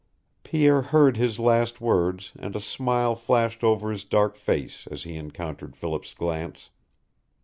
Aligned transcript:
Pierre 0.43 0.81
heard 0.81 1.15
his 1.15 1.37
last 1.37 1.79
words 1.79 2.31
and 2.39 2.55
a 2.55 2.59
smile 2.59 3.13
flashed 3.13 3.63
over 3.63 3.91
his 3.91 4.03
dark 4.03 4.35
face 4.35 4.87
as 4.89 5.03
he 5.03 5.15
encountered 5.15 5.75
Philip's 5.77 6.15
glance. 6.15 6.71